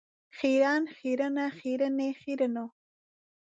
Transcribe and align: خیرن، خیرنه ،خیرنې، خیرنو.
خیرن، 0.37 0.83
خیرنه 0.97 1.45
،خیرنې، 1.57 2.09
خیرنو. 2.21 2.65